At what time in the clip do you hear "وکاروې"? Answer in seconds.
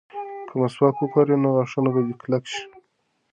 0.99-1.37